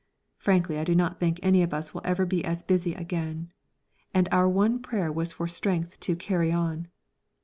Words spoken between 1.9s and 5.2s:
will ever be as busy again, and our one prayer